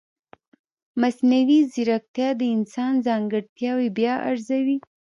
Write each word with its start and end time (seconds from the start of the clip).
مصنوعي 1.01 1.59
ځیرکتیا 1.73 2.29
د 2.39 2.41
انسان 2.55 2.93
ځانګړتیاوې 3.07 3.87
بیا 3.97 4.13
ارزوي. 4.29 4.77